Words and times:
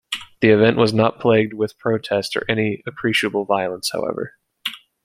The 0.39 0.49
event 0.49 0.77
was 0.77 0.95
not 0.95 1.19
plagued 1.19 1.53
with 1.53 1.77
protest 1.77 2.35
or 2.35 2.43
any 2.49 2.81
appreciable 2.87 3.45
violence, 3.45 3.91
however. 3.93 4.33